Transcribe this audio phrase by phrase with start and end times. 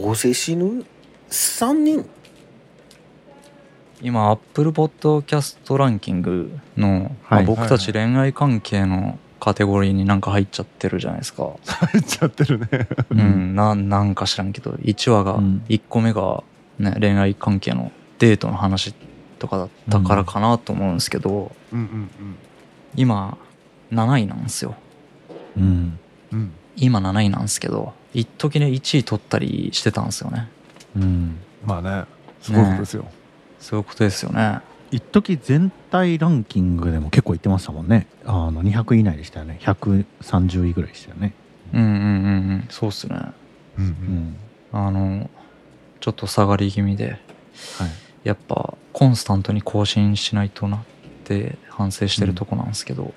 [0.00, 0.84] どうせ死ぬ
[1.28, 2.08] ？3人？
[4.00, 7.44] 今アップルポッドキャストランキングの、まあはい。
[7.44, 12.68] 僕たち恋愛関係のカテゴリーになんか入っちゃってるじゃないですか、入っちゃってるね。
[13.10, 15.64] うん、ななんか知らんけど1話がうん。
[15.68, 16.44] 1個目が、
[16.78, 17.90] ね、恋愛関係の
[18.20, 18.94] デートの話
[19.40, 22.36] とかだったからかなと思うんですけど、うんうん
[22.94, 23.36] 今
[23.90, 24.76] 7位なんですよ。
[25.56, 25.98] うん。
[26.32, 30.48] うんうん今7位なんですけど一時ね1位取ったりしてたんですよね。
[30.96, 31.38] うん。
[31.64, 32.04] まあね
[32.40, 33.06] すごいことですよ、
[33.58, 34.60] そういうことですよね。
[34.90, 38.06] 一時全体ランキングでも結構いってましたもんね。
[38.24, 39.58] あの200位以内でしたよね。
[39.62, 41.34] 130位ぐらいでしたよね。
[41.74, 41.98] うんうんうんう
[42.54, 42.66] ん。
[42.70, 43.16] そうっすね。
[43.78, 43.90] うんううん。
[43.90, 44.36] ん
[44.72, 45.28] あの
[46.00, 47.18] ちょっと下がり気味ではい。
[48.24, 50.80] やっぱコンスタントに更新しないとなっ
[51.24, 53.12] て反省してるとこなんですけど、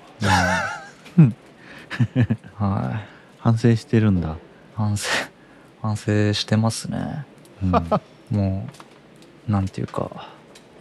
[1.18, 1.34] うん。
[2.54, 3.08] はい。
[3.38, 4.36] 反省してるんだ、
[4.82, 5.08] 反省
[5.80, 7.24] 反省してますね。
[7.62, 8.68] うん、も
[9.48, 10.30] うなんていうか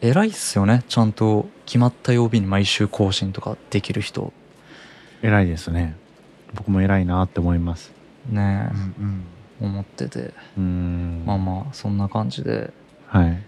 [0.02, 0.84] 偉いっすよね。
[0.88, 4.34] ちゃんと決まった曜日に毎週更新とかできる人。
[5.22, 5.96] 偉いですね。
[6.54, 7.92] 僕も偉いなって思います。
[8.28, 9.26] ねうん。
[9.60, 10.34] 思ってて。
[10.58, 11.24] うん。
[11.26, 12.74] まあまあそんな感じで。
[13.08, 13.44] はい。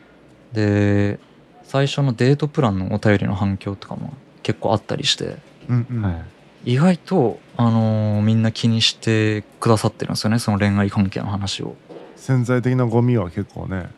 [0.54, 1.20] で
[1.64, 5.38] 最初のデートプランのお便りの反響とかも結構あったりして。
[5.68, 6.02] うんうん。
[6.04, 6.33] はい
[6.66, 11.76] 意外と、あのーみんな気にしてくださってるんですよねその恋愛関係の話を。
[12.16, 13.90] 潜在的なゴミは結構ね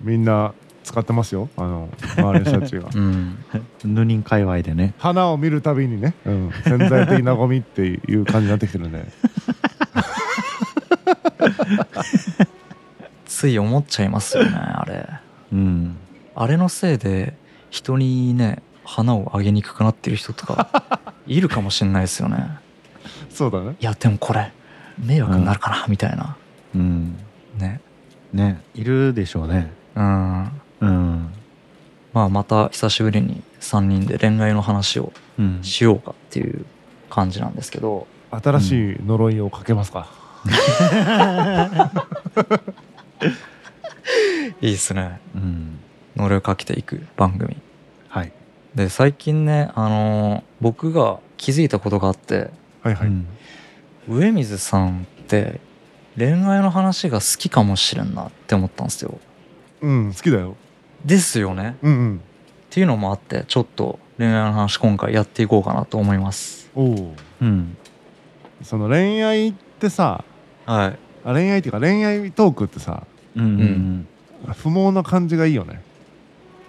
[0.00, 0.54] みんな
[0.84, 2.88] 使ってますよあの周りの人たちが。
[2.94, 3.36] うん。
[3.84, 4.94] ヌニン界隈でね。
[4.98, 9.04] 花を見るたびにね、うん、潜在的なゴミっていう感じになってきてるんで
[13.26, 15.08] つい思っちゃいますよねあれ。
[15.52, 15.96] うん。
[16.36, 17.36] あれのせいで
[17.70, 22.58] 人にね花をあげにくくなってる人とかいるかもしれないですよね。
[23.30, 23.76] そうだね。
[23.80, 24.52] いやでもこれ
[24.98, 26.36] 迷惑になるかな、みたいな。
[26.74, 27.16] うん。
[27.58, 27.80] ね。
[28.32, 28.62] ね。
[28.74, 29.72] いるでしょうね。
[29.94, 30.60] うん。
[30.80, 31.30] うん。
[32.12, 35.58] まあまた久しぶりに3人で恋愛の話をうん。
[35.62, 36.64] しようかっていう
[37.10, 38.06] 感じなんですけど。
[38.30, 40.08] 新しい呪いをかけますか、
[44.60, 45.20] いいっすね。
[45.36, 45.78] うん。
[46.16, 47.44] 呪いをかけていく番組。
[47.46, 47.63] はい
[48.74, 52.50] で最近ねあのー僕が気づいたことがあって
[52.82, 53.26] はいはい、うん。
[54.08, 55.60] 上水さんって
[56.16, 59.18] 恋愛の話が好きかもしれんなって思ったんですよ。
[59.80, 60.56] うん好きだよ。
[61.04, 61.76] ですよね。
[61.82, 62.16] うんうん。
[62.16, 62.20] っ
[62.70, 66.70] ていうのもあってちょっと恋愛の話今回やっていこうかなと思います。
[66.74, 67.76] おおうん。
[68.62, 70.24] その恋愛ってさ
[70.66, 70.98] はい。
[71.24, 73.06] あ恋愛っていうか恋愛トークってさ
[73.36, 74.08] うんうん。
[74.54, 75.82] 不毛な感じがいいよね。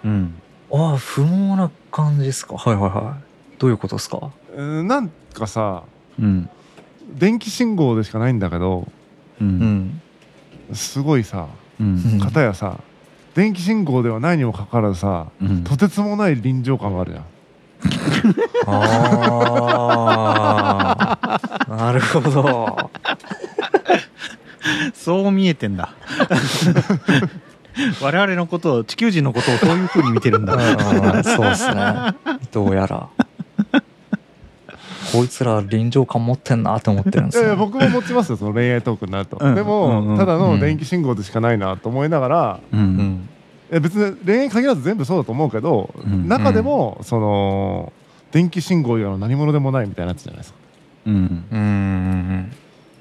[0.04, 0.34] うん。
[0.72, 2.56] ああ不毛な感じですか？
[2.56, 3.22] はいはいはい。
[3.58, 4.30] どういうことですか？
[4.54, 5.82] うんなんかさ
[6.20, 6.48] うん。
[7.14, 8.86] 電気信号でしかないんだけど
[9.40, 9.50] ううん。
[9.50, 10.00] ん
[10.74, 11.46] すごいさ
[11.80, 12.20] うん。
[12.22, 12.78] 片やさ
[13.34, 15.64] 電気信号ではないにもかかわらずさうん。
[15.64, 17.24] とてつもない臨場感があるじゃん。
[18.66, 21.18] あ
[21.68, 22.90] あなるほど。
[24.94, 25.90] そう見えてんだ
[28.00, 30.54] 我々のことを地球人のことをそういう風に見てるんだ。
[30.56, 32.14] うんそうですね。
[32.52, 33.08] どうやら。
[35.12, 39.54] こいつら臨場感持ってんなって思ってるんですよ、いやいや僕も持ちますよその恋愛トークになると、うん。
[39.54, 42.82] でも、うんうんただの電気信号でしかないなと思いながら、ううん。
[42.96, 43.28] ん
[43.70, 46.28] いや別に恋愛に限らず全部そうだと思うけど、うん。
[46.28, 47.92] 中でもその
[48.32, 50.58] 電気信号以外の何者でもないみたいなやつじゃないですか。
[51.06, 51.44] うんうん。
[51.52, 52.52] うん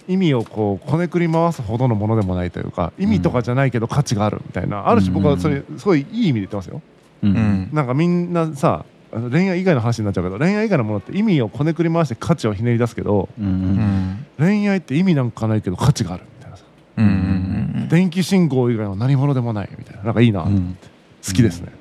[0.07, 4.87] 意味をこうこねくり回すほどのものでもないというか意味とかじゃないけど価値があるみたいな。
[4.87, 6.81] ある種僕はそれすごいいい意味で言ってますよ。
[7.23, 7.33] ううん。
[7.33, 8.85] んなんかみんなさ
[9.31, 16.63] 恋愛以外の話になっちゃうけど恋愛以外のものって意味をこねくり回して価値をひねり出すけどうん恋愛って意味なんかないけど価値があるみたいなさ。
[16.97, 17.05] うん。
[17.05, 17.87] うん。
[17.89, 20.03] 電気信号以外の何者でもないみたいな。
[20.03, 20.77] なんかいいな、うん。
[21.25, 21.71] 好きですね、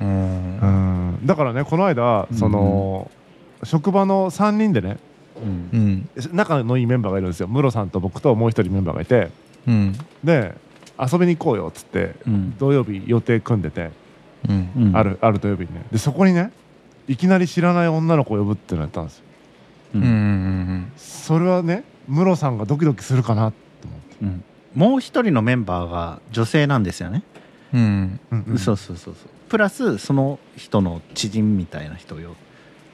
[0.00, 0.08] うん。
[1.18, 1.26] うん。
[1.26, 3.10] だからねこの間その、
[3.62, 4.98] 職場の3人でね
[5.42, 5.68] うん。
[5.72, 6.08] うん。
[6.32, 7.48] 仲のいいメンバーがいるんですよ。
[7.48, 9.30] ムロさんと僕ともう一人メンバーがいて。
[9.66, 9.94] うん。
[10.24, 10.54] で
[10.98, 12.56] 遊びに行こうよっつってうん。
[12.58, 13.90] 土曜日予定組んでて、
[14.48, 14.70] うん。
[14.76, 14.96] うん。
[14.96, 15.84] あるある土曜日にね。
[15.92, 16.52] でそこにね
[17.08, 19.24] いきなり知らない女の子を呼ぶっていうのやったんですよ。
[19.94, 23.56] ううんんうんそれはねムロさんがドキドキするかなと
[23.88, 24.44] 思って、うん。
[24.74, 27.22] もう一人のメンバーが女性なんですよね、
[27.72, 28.20] うん。
[28.30, 28.58] うんうん。
[28.58, 29.30] そうそうそうそう。
[29.48, 32.34] プラスその人の知人みたいな人よ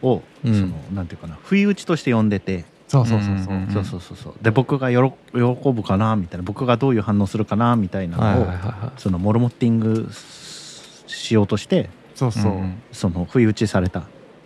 [0.02, 0.54] を、うん。
[0.54, 4.34] そのなんていうかな不意打ちとして呼んでて、そうそうそうそう、うんそうそうそうそう。
[4.42, 10.08] で僕がよろ喜ぶかなみたいな僕がどういう反応するかなみたいなのを、はいはいはいはそのモルモッティング
[11.06, 14.04] しようとしてそうそう、うんその不意打ちされた、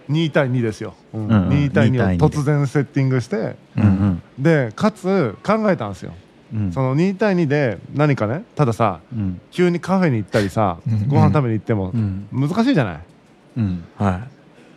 [0.08, 1.30] 2対2ですよ、うんうん。
[1.30, 1.48] うん。
[1.48, 2.38] 2対2 2対を2で。
[2.38, 3.56] 突然セッティングして。
[3.76, 4.22] うんうん。
[4.38, 6.12] でかつ考えたんですよ。
[6.54, 6.72] うん。
[6.72, 9.40] その2対2で何かねたださうん。
[9.50, 12.28] 急にカフェに行ったりさうんご飯食べに行ってもうん。
[12.30, 13.00] 難しいじゃない。
[13.56, 13.84] うん。
[13.96, 14.20] は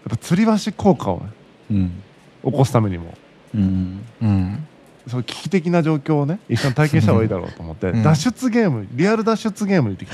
[0.06, 1.30] ぱ吊り橋効果をね
[1.72, 2.04] うん。
[2.44, 3.14] 起こすためにも。
[3.54, 4.02] うん。
[4.22, 4.68] いうん。
[5.08, 8.04] そういう危機的な状況をね一緒に体験した方がいいだろうと思ってうん。
[8.04, 10.10] 脱出ゲームリアル脱出ゲームに行ってき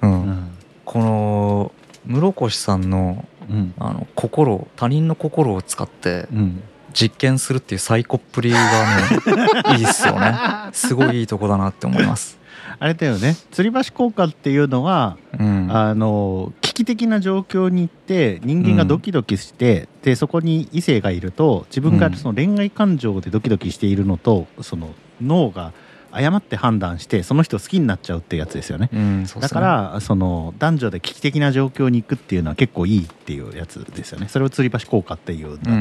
[0.00, 0.06] た。
[0.06, 0.30] ううん。
[0.30, 0.50] ん
[0.84, 1.72] この
[2.06, 3.74] 室越さんのうん。
[3.78, 6.62] あの心を他人の心を使ってうん。
[6.94, 10.34] 実験するっていうサイコっぷりがねいいっすよね。
[10.72, 12.38] すごいいいとこだなって思います。
[12.80, 13.36] あれだよね。
[13.52, 15.68] 吊り橋効果っていうのはうん。
[15.70, 25.72] あの危機的な状況に行って人間がドキドキして、でそこに異性がいると自分がその恋愛感情でドキドキしているのと、その脳が
[26.12, 28.90] 誤って判断してその人を好きになっちゃうってやつですよね。
[28.92, 29.60] うんそうっだすね。
[29.60, 34.28] からその男女で危機的な状況に行くっていうのは結構いいっていうやつですよね。
[34.28, 35.80] それを吊り橋効果っていうんだうんう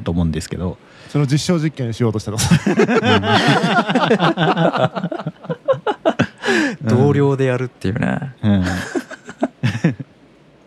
[0.00, 0.76] んと思うんですけど、
[1.08, 2.38] その実証実験しようとしたと
[6.82, 6.82] うん。
[6.98, 8.34] 同僚でやるっていうね。
[8.42, 8.64] うん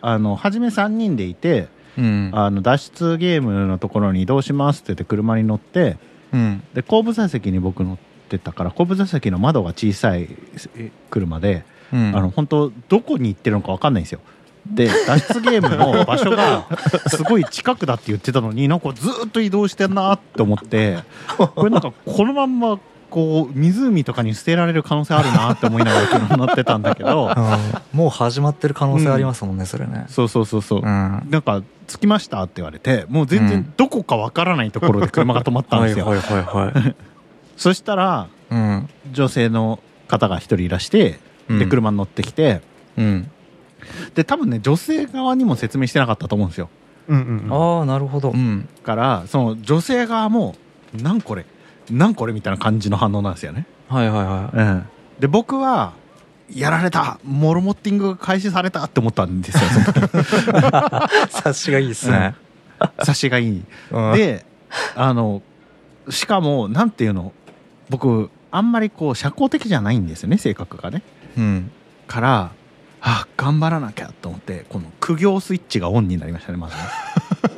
[0.07, 1.68] あの初め3人でいて
[1.98, 2.31] うん。
[2.34, 5.98] あの脱出ゲームのところに移動しますって言って車に乗って
[6.31, 6.63] うん。
[6.74, 7.98] で後部座席に僕乗っ
[8.30, 10.30] てたから後部座席の窓が小さい
[10.75, 12.16] え車で、うん。
[12.16, 14.19] あの本当どこに行ってるのか分かんないんですよ。
[14.66, 16.68] で脱出ゲームの場所が
[17.07, 20.98] すごい近くだって言ってたのになんかずーっと移動してんなって思って
[21.38, 22.80] これなんかこのまんま
[23.16, 27.32] こう湖とかに捨てられる可能性あるなって思いながら車乗ってたんだけど。
[27.94, 27.98] うん。
[27.98, 30.04] もう始まってる可能性ありますもんね、それね。
[30.10, 31.26] そうそうそうそう、うん。
[31.30, 33.74] なんか着きましたって言われてもう全然うん。
[33.78, 36.96] どこかわからないところで車が止まったんですよ、はいはいはいはい。
[37.56, 38.90] そしたらうん。
[39.14, 39.80] 女性の
[40.10, 41.18] 方が一人いらして
[41.48, 42.60] で車に乗ってきて、
[42.98, 43.32] うん。
[44.14, 46.68] で多分ね女性側にも説明してなかったと思うんですよ。
[47.08, 47.80] うんうんうん。
[47.80, 48.32] ああなるほど。
[48.32, 48.68] うん。
[48.84, 50.56] からその女性側も
[51.02, 51.46] 「なんこれ？
[51.90, 54.86] なんこれ」みたいな感じの反応なんですよね、はいはいはうん、
[55.20, 55.94] で僕は
[56.54, 57.20] やられた。
[57.24, 60.18] モルモッティングが開始されたって思ったんですよその時。
[60.18, 62.36] い 察しがいいですね、
[63.00, 63.64] 察しがいい。
[63.92, 64.46] うん、で
[64.96, 65.42] あの
[66.10, 67.34] しかもなんていうの
[67.90, 71.02] 僕あんまりこう社交的じゃないんですよね性格がね。
[71.38, 71.72] うん。
[72.08, 72.52] から
[73.02, 76.81] あ頑張らなきゃと思ってこの苦行スイッチがオンになりましたねまずね。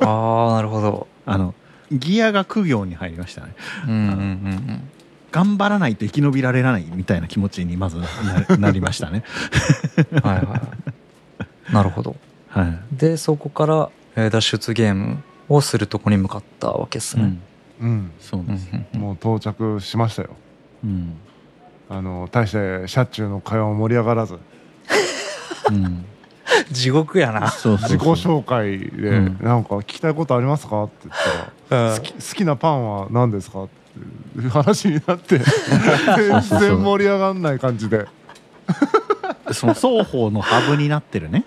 [0.00, 1.08] ああなるほど。
[1.26, 1.54] あの
[1.92, 3.54] ギアが苦行に入りましたね。
[3.86, 4.90] うんうんうん
[5.30, 9.24] 頑張らないと生き延びられないみたいな気持ちにまずななりましたね。
[10.10, 10.56] うんはいはいは
[11.70, 11.72] い。
[11.72, 12.16] なるほど。
[12.48, 17.38] はい、でそこから、えー脱出ゲームをするとこに向かったわけですね、
[17.80, 18.10] うん、うん。
[18.20, 19.00] そうです、うんうんうん。
[19.00, 20.30] もう到着しましたよ。
[20.82, 21.16] うん。
[21.90, 24.38] あの大して車中の会話も盛り上がらず。
[25.70, 26.04] うん、
[26.72, 27.50] 地獄やな。
[27.50, 27.98] そうそうそう。
[27.98, 33.64] 自己紹介でうん「なんか聞きたいことありますか?」って言ったら好き好きなパンは何ですか？
[33.64, 35.38] っていう話になって
[36.16, 38.06] 全然盛り上がんない感じで。
[39.52, 41.44] その双方のハブになってるね。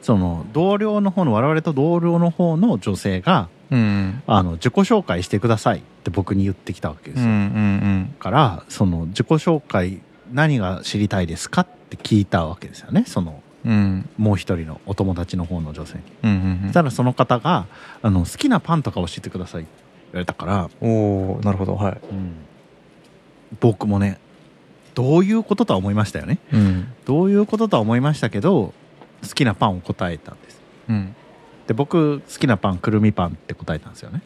[0.00, 4.22] その同僚の方の我々と同僚の方の女性がうん。
[4.26, 8.14] あの自己紹介してくださいって僕に言ってきたわけですよ、うんうん。
[8.18, 10.00] からその自己紹介
[10.32, 11.62] 何が知りたいですか？
[11.62, 13.04] って聞いたわけですよね。
[13.06, 13.72] そのうん。
[13.72, 16.02] うんもう一人のお友達の方の女性に。
[16.24, 17.66] うんうんそしたらその方が
[18.02, 19.70] あの「好きなパンとか教えてください」って
[20.12, 22.00] 言われたから、うんおおなるほどはい。
[23.60, 24.18] 僕もね
[24.94, 26.38] どういうこととは思いましたよね。
[26.52, 26.92] うん。
[27.06, 28.72] どういうこととは思いましたけど
[29.22, 30.60] 好きなパンを答えたんです。
[30.88, 31.14] うん。
[31.66, 34.20] で僕好きなパンくるみパンって答えたんですよね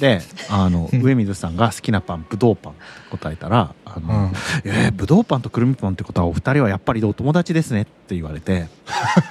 [0.00, 1.00] であのうん。
[1.02, 2.72] 上水さんが好きなパンぶどうパン。
[2.72, 2.80] って
[3.10, 4.32] 答えたら「あうのん。
[4.64, 8.68] えーぶどうパンとくるみパンってことはお二人はやっぱりお友達ですね」って言われて。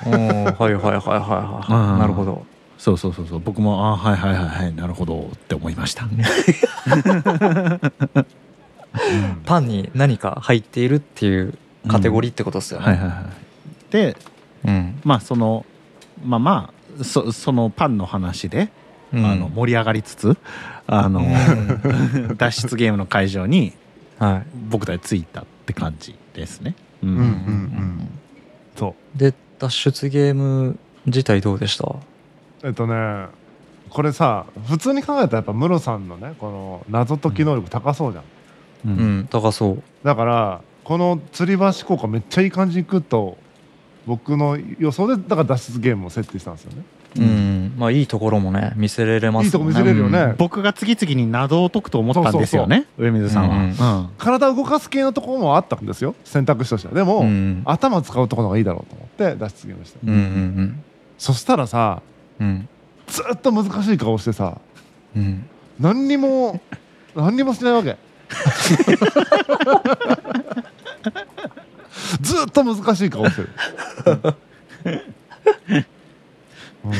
[0.06, 1.98] おーはいはいはいはいはうん。
[1.98, 2.46] いなるほど。
[2.78, 3.40] そうそうそうそう。
[3.40, 6.08] 僕も「あーはいはいはいはいなるほど」って思いました。
[9.46, 11.54] パンに何か入っているっていう
[11.88, 13.26] カテゴリーってことですよね、はいはいはい
[13.92, 14.16] で
[14.66, 15.00] うん。
[15.04, 15.66] まあその
[16.24, 18.70] まあまあそそのパンの話で、うん
[19.13, 20.38] あの盛り上がりつつ
[20.88, 22.36] あの、うん。
[22.38, 23.74] 脱出ゲームの会場に
[24.20, 26.75] はい僕たち着いたって感じですね。
[27.04, 27.10] うん。
[27.10, 28.10] うんうんうん。
[28.75, 31.86] そで脱出ゲーム自体どうでした？
[31.88, 31.96] う
[32.63, 33.28] えっとね
[33.89, 38.24] これさ普通に考えたらやっぱムロさんのねこの謎解き能力高そうじゃん。
[38.24, 38.28] う
[38.86, 39.20] うん。
[39.22, 39.84] ん高そう。
[40.06, 43.38] だからこの吊り橋効果めっちゃいい感じにくると
[44.06, 46.84] 僕の予想でだから脱出ゲームを設定したんですよね
[47.18, 53.56] うん、まあいいところもね見せれれますいいとこ見せれるよね、僕が次々に謎を解くと思ったんですよね上水さんは。
[53.56, 54.10] うんうん。
[54.18, 56.94] 体を動かす系のところもあったんですよ選択肢としては。
[56.94, 57.63] でも、うん。
[57.66, 60.84] 頭使うところの方がいいだろうと思って脱出ゲームした、うんうん
[61.18, 62.01] そしたらさ
[62.39, 62.70] うん。
[63.08, 64.58] ずっと難しい顔してさ
[65.16, 65.46] うん。
[65.80, 66.62] 何にも
[67.16, 67.98] 何にもしないわけ。
[72.22, 73.50] ずっと難しい顔してる、
[76.86, 76.94] うん。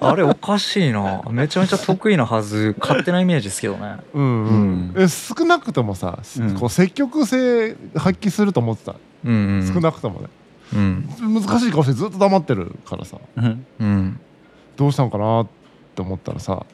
[0.00, 1.22] あれおかしいな。
[1.30, 2.74] めちゃめちゃ得意なはず。
[2.78, 3.96] 勝手なイメージですけどね。
[4.14, 5.02] うんうん。
[5.02, 6.54] え少なくともさ、うん。
[6.54, 10.28] こう積極性発揮すると思ってた、うんうん少なくともね。
[10.74, 11.08] うん。
[11.20, 13.18] 難しい顔してずっと黙ってるからさ。
[13.36, 13.66] うん。
[13.78, 14.20] うん。
[14.76, 15.48] どうしたのかなっ
[15.94, 16.64] て思ったらさ。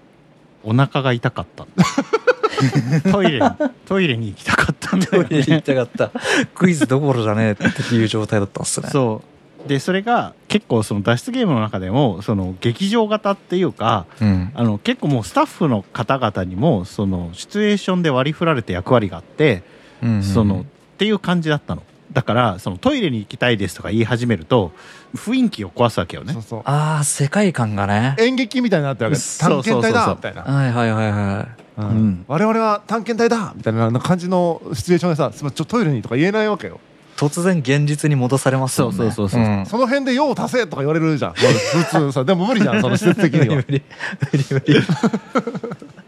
[0.65, 1.67] お腹が痛かった。
[3.13, 3.51] トイレに
[3.87, 6.11] トイレに行きたかったんだよトイレに行ねきたかった。
[6.55, 8.89] クイズどころじゃねえっていう状態だったんですね。
[8.91, 14.50] そうでそれが結構その脱出ゲームの中でもその劇場型っていうかうん。
[14.55, 19.62] あの結構もうスタッフの方々にもそのシチュエーションで割り振られて役割があって
[20.03, 20.65] うんうんそのっ
[20.99, 21.83] ていう感じだったの。
[22.12, 24.73] だからそのトイレに行きたいですとか言い始めると
[25.15, 26.33] 雰囲気を壊すわけよね。
[26.33, 26.62] そうそう。
[26.65, 28.17] ああ世界観がね。
[28.19, 29.11] 演劇みたいになってる。
[29.11, 29.93] わけ探検隊そうそう。
[29.93, 30.43] そうだみたいな。
[30.43, 31.49] はいはいはいは
[31.79, 31.88] ううん。
[32.09, 32.25] ん。
[32.27, 36.77] 我々は探検隊だみたいな感じのシチュエーションでさ「すみませんちょっとトイレに」とか言えないわけよ。
[36.77, 36.79] い
[37.19, 38.97] 突然現実に戻されますもんね。
[38.97, 39.55] そうそうそうそう。
[39.63, 39.67] ん。
[39.67, 43.57] その辺で用を足せとか言われるじゃん、まあ普通さでも無理じゃん その施設的には。
[43.57, 43.83] 無理
[44.31, 44.45] 無理。
[44.51, 44.83] 無理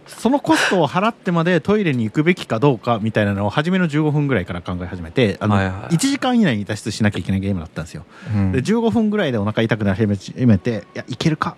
[0.06, 5.94] そのコストを払ってまでトイレに行くべきかどうかみたいなのを初めの15分ぐらいから考え始めてあの、はいはい。
[5.94, 8.04] 1時間以内に脱出しなきゃいけないゲームだったんですよ。
[8.32, 8.52] うん。
[8.52, 11.56] で15分ぐらいでお腹痛くなり始めていやいけるか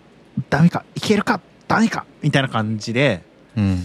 [0.49, 3.23] ダメかいけるかダメかみたいな感じで、
[3.57, 3.85] うん。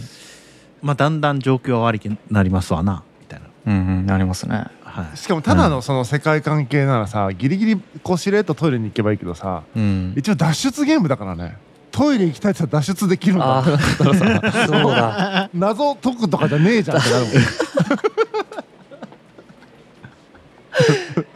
[0.82, 10.13] まあ、だんだん状況は悪くなりますわなみたいな、うんうんなりますねはい、しかもただのその世界関係ならさギリギリこうしれっとトイレに行けばいいけどさうん。
[10.18, 11.58] 一応脱出ゲームだからね。
[11.92, 13.63] トイレ行きたいって言ったら脱出できるんだ。
[13.63, 15.50] そうだ。
[15.54, 17.34] 謎解くとかじゃねえじゃんってなるもん。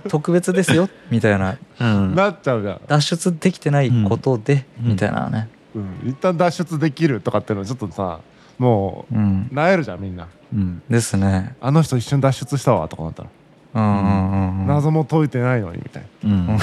[0.10, 1.58] 特別ですよみたいな。
[1.80, 2.15] うん。
[2.15, 4.89] なっちゃうじゃん、脱出できてないことで、うん。
[4.89, 5.50] みたいなね。
[5.75, 8.20] うん、一旦脱出できるとかっていうのはちょっとさ
[8.58, 9.48] もうん。
[9.51, 10.27] うなえるじゃんみんな。
[10.53, 10.82] うん。
[10.89, 11.56] ですね。
[11.62, 13.40] あの人一瞬脱出したわとかなったら、うんうんうんうん
[13.74, 16.30] 謎も解いてないのにみたいな。
[16.30, 16.60] うん。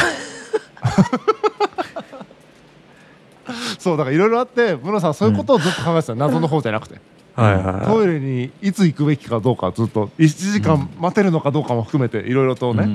[3.78, 7.00] そうだからいろいろあってムロさんはそういうことをずっと考えてた、謎の方じゃなくて。
[7.36, 12.88] トイレにいつ行くべきかどうかずっと1時間待てるのかどうかも含めていろいろとね、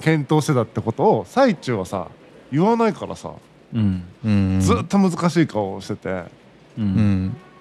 [0.00, 2.08] 検討してたってことを最中はさ
[2.52, 3.32] 言わないからさ、
[3.74, 4.04] うん。
[4.24, 4.60] うん。
[4.60, 6.24] ずっと難しい顔をしてて。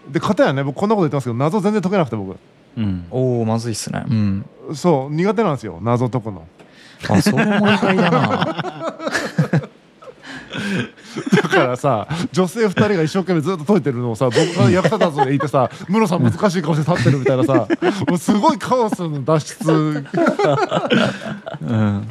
[0.09, 2.37] で片やね僕こんなこと言ってますけど謎全然解けなくて僕
[2.77, 3.05] うん。
[3.11, 4.03] おおまずいっすね。
[4.07, 4.45] うん。
[4.73, 6.47] そう苦手なんですよ謎解くの。
[7.09, 8.65] あそれも意外だな。
[11.31, 17.67] だからさ女性2人が一生懸命ずっと解いてるのをさ僕が役立たずでいてさムロさん難しい顔して立ってるみたいなさ
[18.07, 20.05] もうすごいカオスの脱出。
[21.61, 22.07] うん。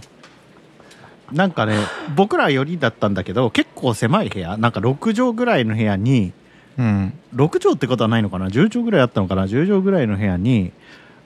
[1.33, 1.77] なんかね
[2.17, 4.57] 僕ら4人だったんだけど結構狭い部屋。
[4.57, 6.33] なんか6畳ぐらいの部屋に
[6.81, 7.13] うん。
[7.35, 10.73] 6畳ってことはないのかな？10畳ぐらいあったのかな？10畳ぐらいの部屋に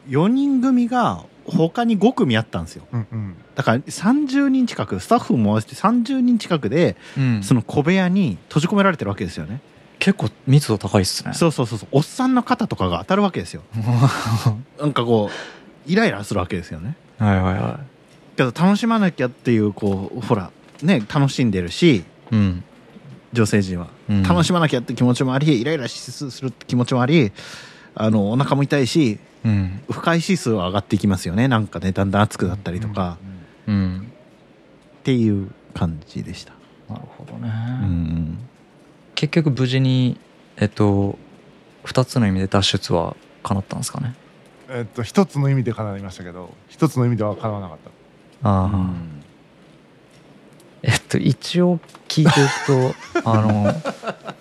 [0.08, 2.86] 4人組が他に5組あったんですよ。
[2.92, 3.36] うんうん。
[3.54, 7.42] だから30人近くスタッフも合わせて30人近くでうん。
[7.42, 9.60] その小部屋に閉じ込められてるわけですよね。
[10.00, 11.32] 結構密度高いっすね。
[11.34, 11.88] そうそうそうそう。
[11.92, 13.62] おっさんの肩とかが当たるわけですよ。
[14.80, 16.96] なんかこうイライラするわけですよね。
[17.18, 17.80] はいはいは
[18.36, 20.50] けど楽しまなきゃっていうこうほら
[20.82, 22.64] ね楽しんでるしいうん
[23.34, 24.22] 女性陣は、うん。
[24.22, 27.32] 楽しまなきゃって気持ちもありイライラしする気持ちもあり
[27.94, 29.82] あのお腹も痛いしうん。
[29.90, 31.48] 不快指数は上がっていきますよね。
[31.48, 33.18] なんかねだんだん熱くなったりとか、
[33.66, 34.10] うん。
[35.00, 36.54] っていう感じでした、
[36.88, 37.50] なるほどね、
[37.82, 38.38] うん。
[39.14, 40.18] 結局無事に
[40.56, 41.18] えっと
[41.84, 44.14] 2つの意味で脱出は叶ったんですかね？
[44.70, 47.78] えっと一つの意味で叶いましたけど一つの意味では叶わなかっ
[48.42, 48.48] た。
[48.48, 48.88] ああ、
[51.18, 51.78] と一応
[52.08, 53.72] 聞いてると あの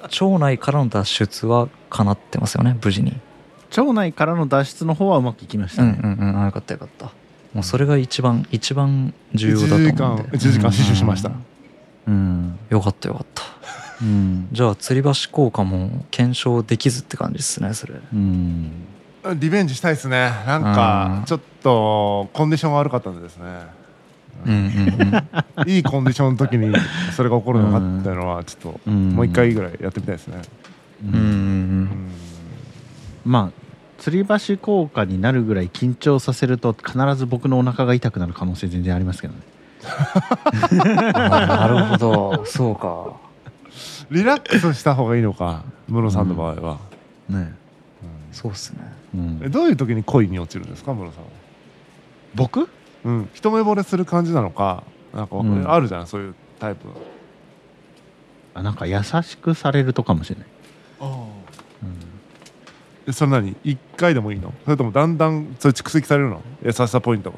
[0.09, 3.17] 町内からの脱出は叶ってますよね無事に。
[3.69, 7.05] 町内からの脱出の方はうまくいきましうんたね、うんうんあよかったよかった。
[7.53, 10.37] もうそれが一番一番重要だと1時間思うんで。
[10.37, 11.31] 1時間死守しました。
[12.07, 12.57] うん。
[12.69, 13.43] よかったよかった。
[14.01, 14.47] うん。
[14.51, 17.93] じゃあ吊り橋効果も検証できずって感じですねそれ。
[18.13, 18.71] うん。
[19.39, 20.31] リベンジしたいですね。
[20.45, 20.75] なんうん。
[20.75, 23.43] かちょっとコンディション悪かったんでですね。
[23.43, 23.65] うんうんうん
[25.67, 26.73] いいコンディションの時に
[27.15, 30.41] それが起こるのかっていうのはちょっとうんもう一回ぐらいやってみたいですね。
[31.05, 31.81] うんうんううん。
[31.83, 32.11] ん
[33.25, 33.63] まあ
[34.01, 39.39] 吊り橋効果になるぐらい緊張させると必ず僕のお腹が痛くなる可能性全然ありますけどね。
[39.85, 42.43] あなるほど。
[42.47, 43.13] そうか。
[44.11, 46.77] リラックスした方がいいのかムロさんの場合は。
[47.29, 47.53] ね。
[48.31, 48.79] そうっすね。
[49.15, 49.39] うん。
[49.43, 51.29] えどういう時に恋に落ちるんですかムロさんは？
[52.35, 52.67] 僕？
[53.05, 53.29] うん。
[53.33, 54.83] 一目惚れする感じなのか
[55.13, 55.71] なんかうん。
[55.71, 56.93] あるじゃんそういうタイプの。
[58.55, 60.47] あなんか優しくされるとかもしれない、
[61.01, 61.27] うん。
[63.07, 64.53] えそれ何？1回でもいいの？
[64.63, 66.43] それともだんだんそれ蓄積されるの？
[66.63, 67.37] 優しさポイントが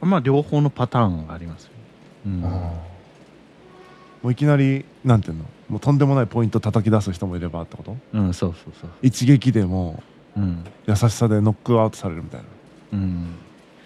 [0.00, 1.70] まあ両方のパターンがありますよ、
[2.24, 2.40] うん。
[2.40, 2.82] も
[4.24, 5.44] ういきなりなんていうの？
[5.68, 7.96] もうとんでもないポイント叩き出す人もいればってこと？
[8.14, 10.02] うん、そうそうそう一撃でも
[10.36, 10.64] うん。
[10.64, 12.46] う優しさでノックアウトされるみたいな。
[12.94, 13.34] うん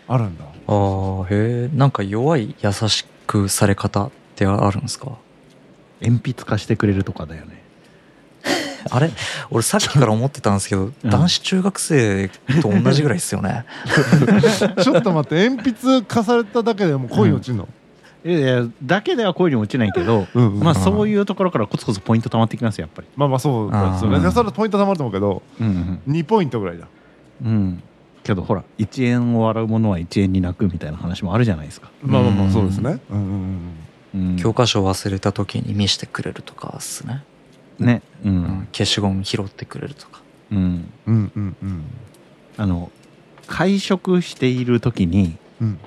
[0.09, 0.45] あるんだ。
[0.45, 5.13] ああへえなんか弱い優しくされ方ってあるんですか？
[6.01, 7.63] 鉛筆貸してくれるとかだよね。
[8.91, 9.11] あれ？
[9.51, 11.11] 俺さっきから思ってたんですけど、うん。
[11.11, 12.29] 男子中学生
[12.63, 13.65] と同じぐらいですよね。
[14.83, 17.69] ちょっと待って鉛筆貸されただけでもう恋に落ちるの、
[18.25, 23.09] いやいやだけでは恋に落ちないけど、うんうんまあそういうところからコツコツポイント溜まってきますよやっぱり。
[23.17, 26.87] まあまあそうですよねそれはポイントたまると思うけどうん2ポイントぐらいだ。
[27.45, 27.83] うん、うん、
[28.29, 32.49] けどほら1円を笑うものは1円に泣くみたいな話もあるじゃないですか、まあまあまうん。
[32.49, 33.01] あそうですね。
[33.11, 33.73] うんうん
[34.15, 34.31] うん。
[34.31, 37.25] うん、教科書忘れた時に見してくれるとかっすね、
[37.79, 38.03] ね。
[38.25, 38.37] ううん。
[38.37, 40.21] ん、消しゴム拾ってくれるとか。
[40.53, 40.91] うん。
[41.07, 41.85] うんうんうん。
[42.57, 42.91] あの
[43.47, 45.79] 会食している時にうん。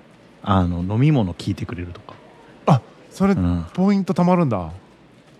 [0.43, 2.15] あの飲み物聞いてくれるとか、
[3.11, 4.71] それうん、ポイントたまるんだ。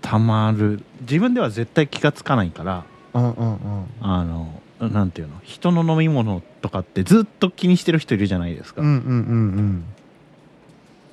[0.02, 0.84] たまる。
[1.02, 3.86] 自分では絶対気がつかないからうんうんうん。
[4.02, 5.36] あのなんていうの？
[5.44, 9.84] 人の飲み物とかってずっと気にしてる人いるじゃないですか、うんうんうん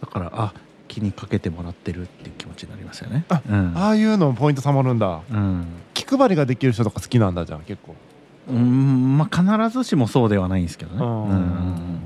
[0.01, 0.53] だからあ
[0.87, 3.25] 気にかけてもらってるっていう気持ちになりますよね。
[3.29, 3.59] あうん。
[3.59, 5.21] うんああいうのもポイントたまるんだ。
[5.31, 5.67] うん。
[5.93, 7.95] 気配りができる人とか好きなんだじゃあ結構。
[8.49, 11.05] うんまあ必ずしもそうではないんですけどね。
[11.05, 12.01] うんうん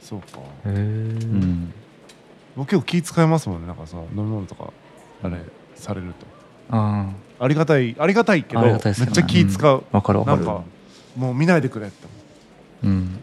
[0.00, 0.38] そうか。
[0.38, 1.72] へえ、うん。
[2.56, 3.68] 僕結構気使いますもんね。
[3.68, 4.72] なんかさ飲み物とか
[5.22, 5.36] あれ
[5.76, 6.26] されると。
[6.70, 8.72] あありがたいありがたいけどね。
[8.72, 9.84] めっちゃ気使う。
[9.92, 10.38] あわかるわかる。
[10.38, 10.64] なんか
[11.16, 12.06] もう見ないでくれって
[12.84, 12.88] う。
[12.88, 13.20] ん。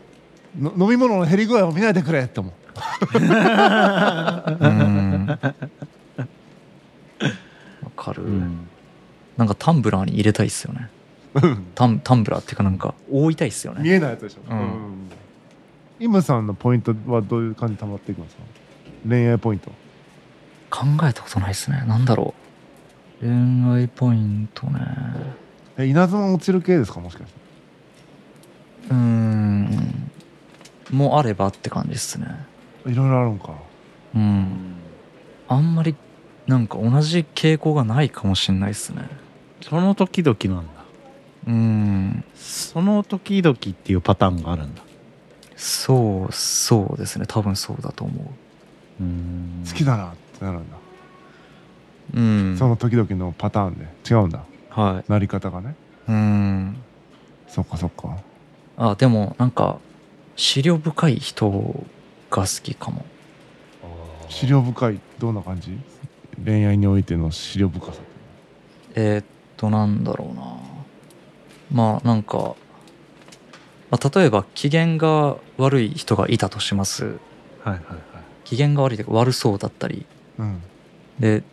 [0.60, 2.54] 思うの飲み物の減り具合を見ないでくれって思う。
[3.16, 3.20] う
[4.68, 5.28] ん。
[5.28, 5.38] わ
[7.96, 8.68] かる、うん。
[9.36, 10.90] なんかタンブラーに入れたいっすよね。
[11.76, 13.84] タンタンブラーっていうかなんか覆いたいっすよね。
[13.84, 15.10] 見えないやつでしょ、うん。
[16.00, 18.42] イムさんのポイントはどういう感じで溜まっていくんですか？
[19.08, 19.72] 恋愛ポイント。
[20.70, 21.84] 考えたことないっすね。
[21.88, 22.34] なんだろ
[23.22, 23.26] う。
[23.26, 24.80] 恋愛ポイントね。
[25.78, 27.00] え稲妻落ちる系ですか？
[27.00, 27.40] もしかして
[28.90, 30.12] うーん。
[30.92, 32.28] もあればって感じっすね。
[32.86, 33.54] いろいろあるんか。
[34.16, 34.76] うん。
[35.48, 35.96] あんまり
[36.48, 39.08] なんか同じ傾向がないかもしんないっすね。
[39.62, 40.74] その時々なんだ。
[41.48, 42.24] うん。
[42.36, 44.82] その時々っていうパターンがあるんだ。
[45.56, 47.26] そうそうですね。
[47.28, 48.34] 多分そうだと思
[49.02, 49.04] う。
[49.04, 49.64] ん。
[49.68, 50.78] 好きだなってなるんだ、
[52.16, 52.22] うう
[52.54, 52.58] ん。
[52.58, 54.44] その時々のパターンで違うんだ。
[54.70, 55.76] はなり方がね。
[56.08, 56.78] いうん。
[57.48, 58.18] そっかそっか
[58.78, 59.80] あでもなんか
[60.36, 61.50] 資料深い人
[62.30, 63.06] が好きかも。
[64.30, 65.78] 資料深いどんな感じ？
[66.46, 67.94] 恋愛においての資料深さ。
[68.94, 69.26] えーっ
[69.58, 70.58] となんだろうな。
[71.72, 72.56] まあなんか、
[73.90, 77.06] まあ、例えば機嫌が悪い人がいたとします。
[77.06, 77.16] はい
[77.70, 77.82] はいはい。
[78.44, 80.06] 機嫌が悪いというか悪そうだったり。
[80.38, 80.62] うん。
[81.20, 81.44] で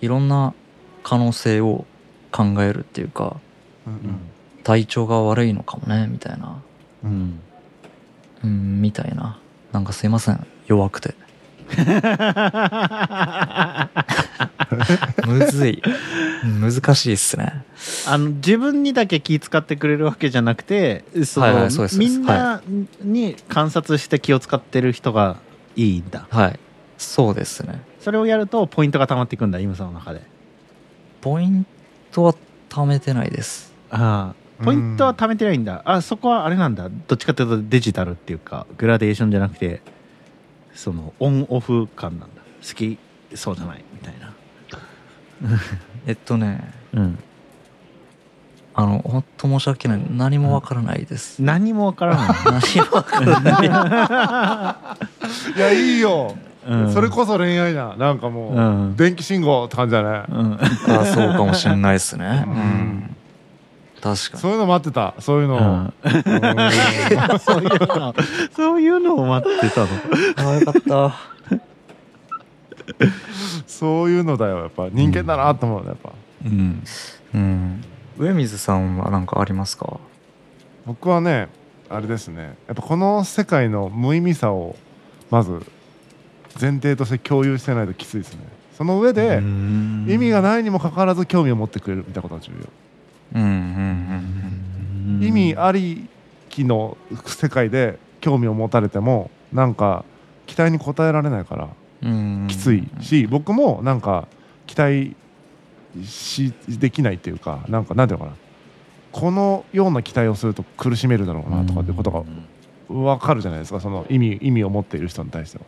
[0.00, 0.54] いろんな
[1.02, 1.84] 可能性を
[2.32, 3.36] 考えるっていうか
[3.86, 4.18] うん。
[4.62, 6.62] 体調が悪いのかもねみたいな
[7.04, 7.12] ううん。
[7.12, 7.40] ん
[8.44, 9.38] うんみたいな。
[9.72, 10.46] なんかすいません。
[10.66, 11.14] 弱くて。
[15.26, 15.82] むずい。
[16.60, 17.64] 難しいっすね。
[18.06, 21.40] あの自分にだけ気使ってくれるわけじゃなくてそ
[21.96, 22.62] みんな
[23.02, 25.36] に観察して気を使ってる人が
[25.76, 26.26] いいんだ。
[26.30, 26.58] はい。
[26.98, 27.80] そうですね。
[28.00, 30.22] それをやるとポイントが溜まっていくんだイムさんの中で。
[31.20, 31.66] ポイン
[32.12, 32.34] トは
[32.68, 33.72] 貯めてないです。
[33.90, 36.88] ああポイントは貯めてないんだ、あそこはあれなんだ。
[36.88, 39.82] どっちかっていうとデジタルっていうかグラデーションじゃなくて
[40.74, 42.42] そのオンオフ感なんだ。
[42.66, 42.98] 好き
[43.34, 44.34] そうじゃないみたいな。
[46.06, 46.72] えっとね。
[46.92, 47.18] うん。
[48.72, 50.02] あの本当申し訳ない。
[50.10, 52.28] 何もわからないです、何もわからない、
[52.76, 55.56] 何もわからない。
[55.58, 56.92] いやいいよ、うん。
[56.92, 58.96] それこそ恋愛だなんかもう、うん。
[58.96, 60.58] 電気信号って感じだね、うん。
[60.60, 62.44] あそうかもしれないですね。
[62.46, 63.09] ううんん
[64.00, 65.14] 確かそういうの待ってた。
[65.20, 65.92] そういうの、うん。
[67.38, 68.14] そういうの。
[68.56, 69.86] そういうのを待ってたの。
[69.86, 69.92] に
[70.36, 71.16] あよかった。
[73.66, 74.88] そういうのだよやっぱ。
[74.90, 76.12] 人間だなと思うねやっぱ。
[76.46, 76.82] うん。
[77.34, 77.84] うん。
[78.18, 80.00] 上水さんは何かありますか？
[80.86, 81.48] 僕はね
[81.88, 82.56] あれですね。
[82.66, 84.76] やっぱこの世界の無意味さを
[85.30, 85.62] まず
[86.60, 88.40] 前提として共有してないときついですね。
[88.76, 92.66] その上で、意味がないにもかかわらず興味を持ってくれるみたいなことが重要、
[93.32, 96.08] 意味あり
[96.48, 100.04] きの世界で興味を持たれてもなんか
[100.46, 101.68] 期待に応えられないから
[102.02, 104.26] うんきついし、僕もなんか
[104.66, 105.14] 期待
[106.04, 108.36] しできないっていうかなんかなんていうのかな。
[109.12, 112.22] このような期待をすると苦しめるだろうなとかってことが
[112.88, 113.80] 分かるじゃないですか。
[113.80, 115.64] その意味意味を持っている人に対しては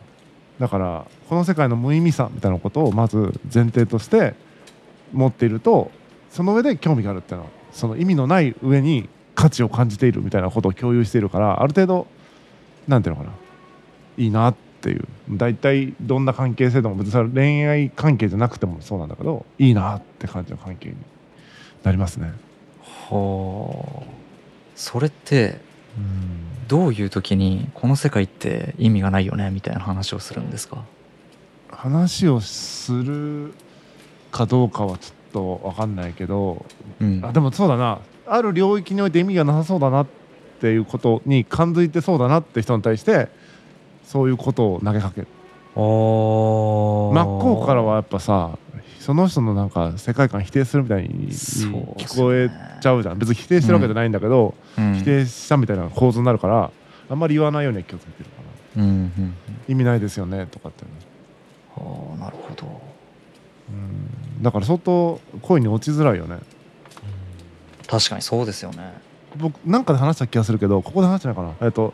[0.59, 4.33] だからこの世界の無意味さみたいなことをまず前提として
[5.11, 5.91] 持っていると
[6.33, 12.07] その上で興味があるっていうのはその意味のない上に価値を感じているみたいなことを共有しているからある程度
[12.87, 13.33] なんていうのかな。
[14.17, 15.07] いいなっていう。
[15.29, 20.95] 大体どんな関係性でも別に恋愛関係じゃなくてもそうなんだけどいいなって感じの関係に
[21.83, 22.33] なりますね。
[23.09, 24.03] はあ。
[24.75, 25.61] それって
[26.67, 30.83] どういう時にこの世界って意味がないよねみたいな話をするんですか？
[31.69, 33.53] 話をする
[34.31, 36.65] かどうかはちょっと分かんないけど
[37.01, 37.21] うん。
[37.25, 37.99] あでもそうだな。
[38.25, 40.07] ある領域において意味がなさそうだなっ
[40.61, 43.27] ていうことに感づいてそうだなって人に対して
[44.03, 45.27] そういうことを投げかける。
[45.75, 48.57] 真っ向からはやっぱさ
[48.99, 52.49] その人のなんか世界観否定するみたいに聞こえ
[52.81, 53.19] ちゃうじゃん。
[53.19, 54.93] 別に否定してるわけじゃないんだけど、うん。
[54.95, 56.71] 否定したみたいな構図になるから
[57.09, 58.41] あんまり言わないようには気をつけてるか
[58.77, 58.83] な。
[58.83, 59.33] うんうんうん。
[59.67, 60.83] 意味ないですよねとかって
[61.75, 62.92] はあなるほど
[63.69, 64.43] うん。
[64.43, 66.37] だから相当恋に落ちづらいよね。
[67.87, 68.93] 確かにそうですよね。
[69.35, 71.53] 僕なんかで話した気がするけどここで話してないかな。
[71.61, 71.93] えっと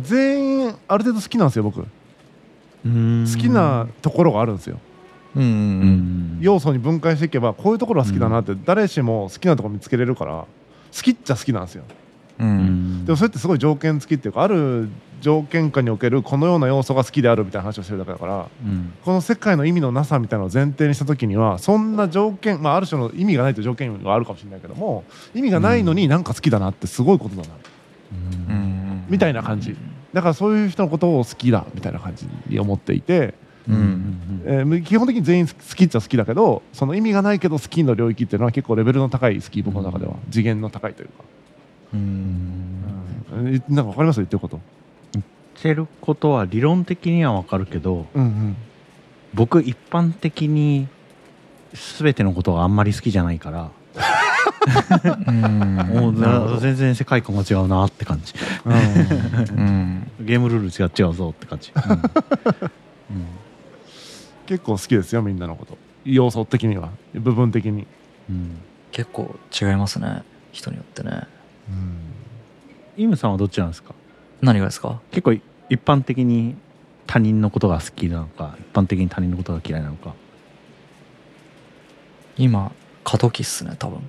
[0.00, 1.82] 全員ある程度好きなんですよ僕。
[1.82, 1.86] 好
[2.84, 4.78] 好きなところがあるんですよ。
[6.40, 10.46] 要素に分解していけばこういうところは好きだなって誰しも好きなところ見つけれるから好
[11.02, 11.84] きっちゃ好きなんですよ。
[12.38, 14.88] でもそれってすごい条件付きっていうかある
[15.20, 18.92] 条件下におけるこのような要素が好きであるみたいな話をしてるだけだからうん。
[19.04, 25.04] この世界の意味のなさみたいなのを前提にした時にはそんな条件まあある種の意味がないという条件があるかもしれないけども
[25.34, 27.42] 意味がないのになんか好きだなってすごいことだ。
[27.42, 27.48] な
[28.48, 28.54] うん。
[28.54, 29.04] うん。
[29.08, 29.76] みたいな感じ。
[30.12, 33.34] だからそういう人のことを好きだみたいな感じに思っていて、
[33.68, 33.74] うん。
[33.74, 34.42] うん。
[34.44, 41.24] えー基本的に全員好きっちゃ好きだけどその意味がないけど好きの領域っていうのは結構レベルの高い好き僕の中では次元の高いというか、
[41.94, 42.84] うん。
[43.32, 43.62] うん。
[43.68, 44.16] なんか分かります？
[44.16, 44.58] 言ってること
[45.60, 48.56] してることは理論的にはわかるけどうんうん。
[49.34, 50.88] 僕一般的に
[51.98, 53.70] 全てのことがあんまり好きじゃないから、
[55.28, 55.76] うん。
[55.76, 58.32] もう全然世界観が違うなって感じ。
[58.64, 60.10] うん。
[60.20, 61.92] ゲームルール違う違うぞって感じ、うん。
[61.92, 62.00] うん。
[64.46, 65.78] 結構好きですよみんなのこと。
[66.04, 66.88] 要素的には。
[67.12, 67.86] 部分的に、
[68.28, 68.58] うん。
[68.90, 71.28] 結構違いますね人によってね
[72.96, 73.94] イムさんはどっちなんですか
[74.40, 75.34] 何がですか結構
[75.70, 76.56] 一般的に
[77.06, 80.14] 他人のことが好きなのか一般的に他人のことが嫌いなのか。
[82.36, 82.72] 今
[83.04, 84.00] 過渡期っすね多分。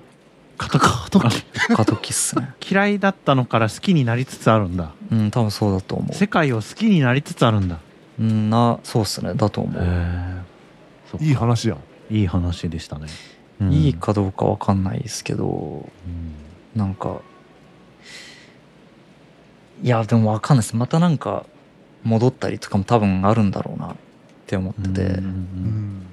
[0.58, 2.10] 過過渡期。
[2.10, 2.50] っすね。
[2.68, 4.92] 嫌いだったのから好きになりつつあるんだ。
[5.10, 7.78] うん多分そうだと思世界を好きになりつつあるんだ。
[8.18, 9.34] ううんなそうっすね。
[9.34, 11.76] だと思う、いい話や
[12.10, 12.14] ん。
[12.14, 13.06] いい話でしたね、
[13.70, 16.34] いいかどうかわかんないですけどうん。
[16.78, 17.20] なんか
[19.82, 20.76] いやでもわかんないです。
[20.76, 21.44] またなんか
[22.04, 23.96] 戻ったりとかも多分あるんだろうなっ
[24.46, 26.06] て思ってて、うんうん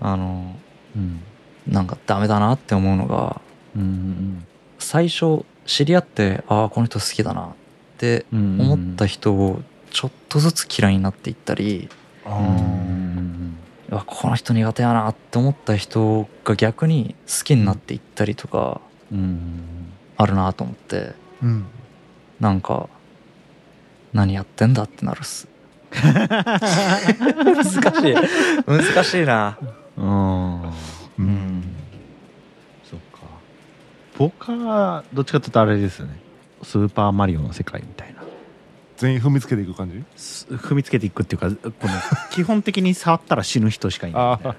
[0.00, 0.54] あの
[0.96, 1.20] うん
[1.66, 3.40] なんかダメだなって思うのが
[3.76, 4.46] うん
[4.78, 7.54] 最初知り合ってああこの人好きだなっ
[7.98, 9.60] てうん思った人を
[9.90, 11.88] ちょっとずつ嫌いになっていったり、
[12.24, 13.56] あうん。
[13.88, 19.90] ーうわこの人苦手やなって思った人が逆に好きになっていったりとかうん。
[20.16, 21.12] あるなと思って。
[21.42, 21.64] うん。
[22.38, 22.88] なんか
[24.12, 25.48] 何やってんだってなるっす。
[25.92, 28.14] 難しい。
[28.66, 29.58] 難しいな。
[29.96, 30.62] うん。
[30.62, 30.72] う
[31.18, 31.24] うん。
[31.60, 31.64] ん
[32.84, 33.20] そっか。
[34.18, 36.18] 僕はどっちかっていうとあれですよね。
[36.62, 38.22] スーパーマリオの世界みたいな。
[38.96, 40.02] 全員踏みつけていく感じ？
[40.16, 41.92] す踏みつけていくっていうかこの
[42.32, 44.56] 基本的に触ったら死ぬ人しかいないあ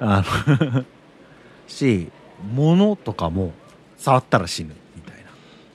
[0.00, 0.24] あ
[0.58, 0.84] の
[1.68, 2.10] し
[2.54, 3.52] 物とかも
[3.98, 4.74] 触ったら死ぬ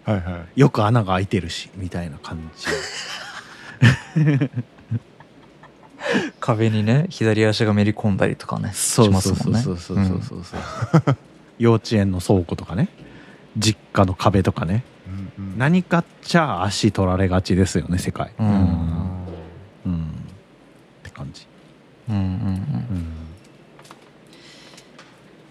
[0.06, 0.60] はいはい。
[0.60, 2.68] よく穴が開いてるしみたいな感じ。
[6.40, 10.22] 壁にね左足がめり込んだりとかねしそうますもんねそうそうそうそう。
[10.22, 10.58] そうそ
[10.98, 11.18] うそう
[11.60, 12.90] 幼稚園の倉庫とかね。
[13.58, 14.84] 実家の壁とかね。
[15.38, 15.58] うんうん。
[15.58, 18.34] 何かっちゃ足取られがちですよね世界。
[18.40, 18.56] うんうん
[19.86, 20.10] うんっ
[21.04, 21.46] て感じ
[22.10, 22.36] うんうんうんう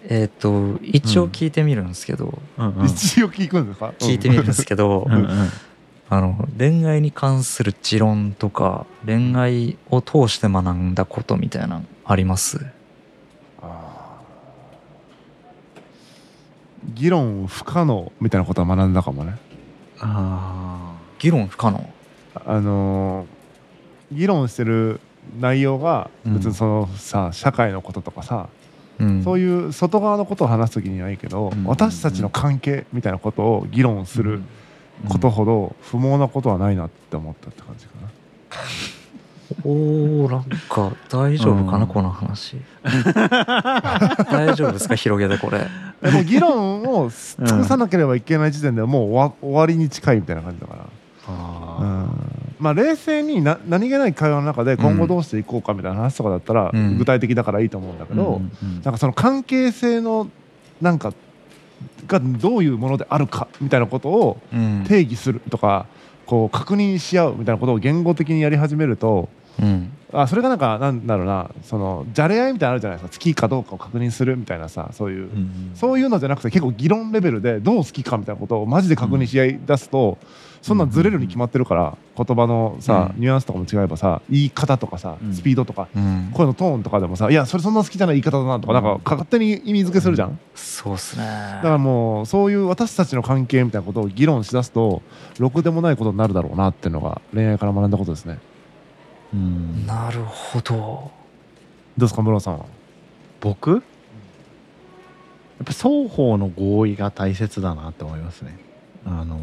[0.13, 2.75] えっ、と一応聞いてみるんですけど、うん。
[2.75, 3.93] うん一応聞くんですか？
[3.97, 5.13] 聞いてみるんですけど、うん。
[5.13, 5.27] うん
[6.09, 12.65] あの恋愛に関する持論とか恋愛を通して学んだことみたいなのあります？
[16.93, 19.37] 議論不可能みたいなことは学んだかもね。
[19.99, 21.89] あ議論不可能？
[22.45, 24.99] あのー議論してる
[25.39, 26.33] 内容がうん。
[26.33, 28.49] 別にそのさ社会のこととかさ
[28.99, 29.23] うん。
[29.23, 31.63] そういう外側のことを話す時にはいいけど、うん。
[31.65, 34.41] 私たちの関係みたいなことを議論する
[35.09, 38.11] ことほど不毛なことはないなって思ったって感じかな。
[39.65, 42.57] おーなんか大丈夫かな、うんこの話。
[44.31, 45.67] 大丈夫ですか広げてこれ。
[46.01, 50.85] でも議論を尽くさなければいけない時点ではもう終わ終わりに近いみたいな感じだから。
[51.27, 52.07] あ
[52.61, 56.97] まあ冷静にな何気ない会話の中で今後どうしていこうかみたいな話とかだったらうん。
[56.97, 60.29] 具体的だからいいと思うんだけーど、うんうんなんかその関係性の
[60.79, 61.13] なんか
[62.07, 64.85] がどういうものであるかみたいなことをうん。
[64.87, 65.87] 定義するとか
[66.27, 69.27] こう確認し合うみたいなことを言語的にやり始めると
[69.59, 69.91] うん。
[70.13, 73.17] あそれがなんかなんだろうなそのじゃれ合いみたいなのあるじゃないですか。
[73.17, 75.71] 好きかどうかを確認するみたいなさそういう、うん。
[75.73, 80.17] そういうのじゃなくて結構議論レベルでどう好きかみたいなことをマジで確認し合い出すと、
[80.61, 83.21] そんなんずれるに決まってるから言葉のさ、うん。
[83.21, 85.33] ニュアンスとかも違えばさ言い方とかさうん。
[85.33, 86.31] スピードとか、うん。
[86.33, 91.25] 声のトーンとかでもさいやそれそんな好きじゃない言い方だなとかなんか勝手に意味付けするじゃん、そうっすね。
[91.25, 95.01] だからもうそういう私たちの関係みたいなことを議論しだすと
[95.39, 98.39] ろくでもないことになるだろうなっていうのが恋愛から学んだことですね。
[99.33, 99.87] うん。
[99.87, 100.73] なるほど。
[100.75, 101.11] ど
[101.97, 102.65] うですか室さんは？
[103.39, 103.71] 僕？
[103.71, 103.81] やっ
[105.65, 108.57] ぱ双方の合意が大切だなって思いますね。
[109.05, 109.39] あの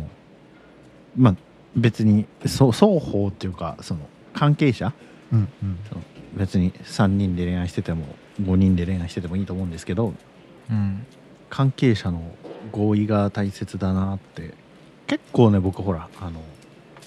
[1.16, 1.37] まあ
[1.77, 4.01] 別にそう双方っていうかその
[4.35, 4.92] 関係者？
[5.33, 5.79] うんうん。
[6.35, 8.05] 別に3人で恋愛してても
[8.42, 10.14] 5人で恋愛しててもいいと思うんですけど
[10.71, 11.07] うん。
[11.51, 12.23] 関係者の
[12.73, 14.55] 合意が大切だなって。
[15.07, 16.40] 結構ね僕ほらあの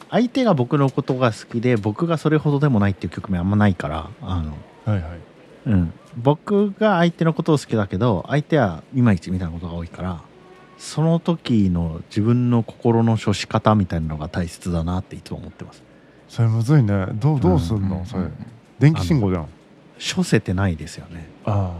[0.09, 5.19] 相手が僕のことが好きで僕がそれほどでもないっていう局面あんまないからあのはいはい。
[5.67, 10.23] うん、僕が相手のことを好きだけど相手はいまいちみたいなことが多いから
[10.81, 15.83] その時の自分の心の処し方みたいなのが大切だなっていつも思ってます。
[16.27, 17.05] それむずいね。
[17.13, 18.05] どうどうすんの、うん。
[18.07, 18.23] それ。
[18.79, 19.47] 電気信号じゃん。
[20.15, 21.29] 処せてないですよね。
[21.45, 21.79] あ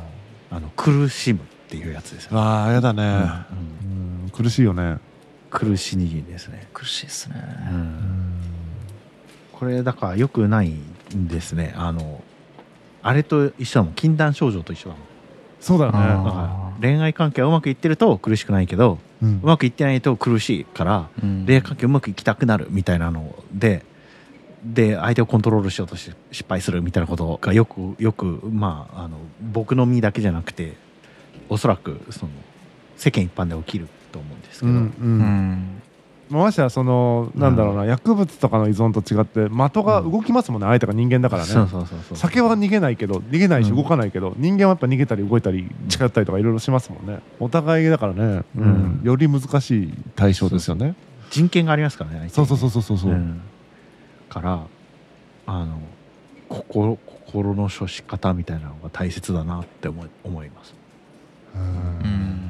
[0.52, 0.60] あ。
[0.60, 3.10] の苦しむっていうやつですよね、ああやだね、うん。
[3.10, 4.24] うん。
[4.24, 5.00] うん苦しいよね。
[5.50, 7.44] 苦しいですね、苦しいですね。
[7.72, 8.34] うん。
[9.52, 11.74] これだからよくないんですね。
[11.76, 12.24] あの
[13.02, 13.94] あれと一緒だもん。
[13.96, 15.06] 禁断症状と一緒だもん。
[15.60, 15.98] そうだよね。
[15.98, 19.40] あーだから恋愛関係はうまくいってると苦しくないけどうん。
[19.44, 21.46] うまくいってないと苦しいからうん。
[21.46, 23.84] 恋愛関係うまくいきたくなるみたいなので
[24.64, 29.18] で相手をコントロールしようとして失敗するみたいなことがよくよくまああの
[29.52, 30.76] 僕の身だけじゃなくて
[31.50, 32.32] おそらくその
[32.96, 35.82] 世間一般で起きると思うんですけど、うんううんん
[36.34, 41.50] ましてやそのなんだろうな、薬物とかの依存と違って的が動きますもんね、相手が人間だからね。
[41.50, 42.18] そうそうそうそう。
[42.18, 43.76] 酒は逃げないけど逃げないしうん。
[43.78, 47.20] 動かないけど、人間はやっぱ逃げたり動いたり近寄ったりとかいろいろしますもんね。
[47.40, 48.64] お互いだからね、うん。
[48.64, 49.02] うん。
[49.04, 50.96] より難しい対象ですよね。
[51.30, 53.12] 人権がありますからねそうそうそうそそうそう。
[53.12, 53.42] そう、ん。
[54.30, 54.62] から
[55.46, 55.80] あの
[56.50, 56.98] 心
[57.32, 60.76] 心の処し方みたいなのが大切だなって思い思います、
[61.56, 61.62] うん。
[61.62, 62.42] うん。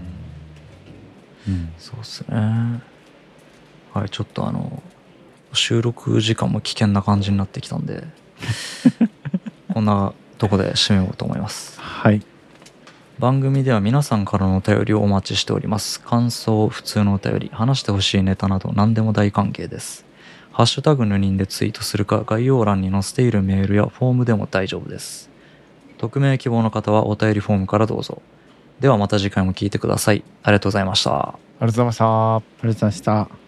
[1.47, 1.73] うん。
[1.77, 2.81] そうっすね
[3.93, 4.81] はいちょっとあの
[5.53, 8.03] 収録時間も危険な感じになってきたんで
[9.73, 11.79] こんなとこで締めようと思います。
[11.79, 12.21] はい。
[13.19, 16.01] 番組では皆さんからのお便りをお待ちしております。
[16.01, 20.05] 感想普通のお便り話してほしいネタなど何でも大歓迎です。
[20.51, 25.29] ハッシュタグヌニンでツイートするか概要欄に載せているメールやフォームでも大丈夫です。
[25.99, 28.23] 匿名希望の方はお便りフォームからどうぞ。
[28.79, 30.23] ではまた次回も聞いてください。
[30.41, 31.11] ありがとうございました。
[31.11, 32.35] ありがとうございました。
[32.35, 33.40] ありがとうございました